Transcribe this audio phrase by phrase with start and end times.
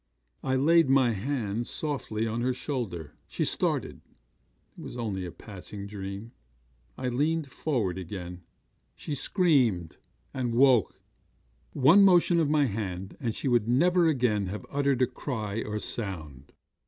[0.43, 3.13] I laid my hand softly on her shoulder.
[3.27, 4.01] She started
[4.75, 6.31] it was only a passing dream.
[6.97, 8.41] I leaned forward again.
[8.95, 9.97] She screamed,
[10.33, 10.99] and woke.
[11.73, 16.51] 'One motion of my hand, and she would never again have uttered cry or sound.